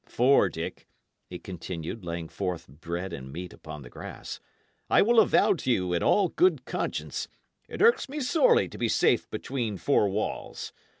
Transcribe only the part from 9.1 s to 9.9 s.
between